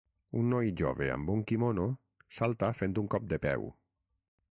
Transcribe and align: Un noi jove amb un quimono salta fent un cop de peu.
Un 0.39 0.47
noi 0.53 0.71
jove 0.81 1.09
amb 1.17 1.29
un 1.35 1.45
quimono 1.51 1.87
salta 2.41 2.73
fent 2.81 3.01
un 3.03 3.15
cop 3.17 3.33
de 3.35 3.43
peu. 3.49 3.73